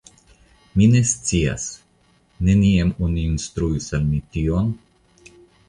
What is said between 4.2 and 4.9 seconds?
tion?